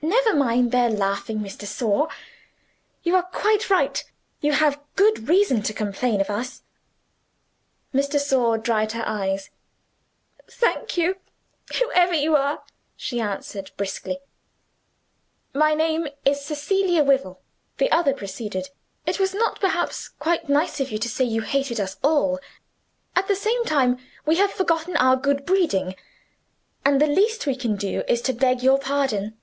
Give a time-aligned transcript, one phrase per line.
[0.00, 2.06] "Never mind their laughing, Miss de Sor.
[3.02, 4.04] You are quite right,
[4.40, 6.62] you have good reason to complain of us."
[7.92, 9.50] Miss de Sor dried her eyes.
[10.48, 11.16] "Thank you
[11.80, 12.62] whoever you are,"
[12.96, 14.20] she answered briskly.
[15.52, 17.38] "My name is Cecilia Wyvil,"
[17.78, 18.70] the other proceeded.
[19.04, 22.38] "It was not, perhaps, quite nice of you to say you hated us all.
[23.16, 25.96] At the same time we have forgotten our good breeding
[26.84, 29.34] and the least we can do is to beg your pardon."